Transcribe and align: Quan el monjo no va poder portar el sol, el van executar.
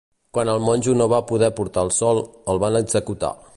Quan 0.37 0.49
el 0.53 0.61
monjo 0.67 0.95
no 1.01 1.07
va 1.13 1.19
poder 1.33 1.51
portar 1.61 1.85
el 1.89 1.93
sol, 1.99 2.25
el 2.55 2.65
van 2.67 2.81
executar. 2.83 3.35